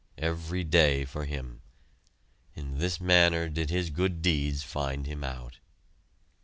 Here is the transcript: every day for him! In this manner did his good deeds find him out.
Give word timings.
every 0.17 0.63
day 0.63 1.05
for 1.05 1.25
him! 1.25 1.61
In 2.55 2.79
this 2.79 2.99
manner 2.99 3.47
did 3.49 3.69
his 3.69 3.91
good 3.91 4.23
deeds 4.23 4.63
find 4.63 5.05
him 5.05 5.23
out. 5.23 5.59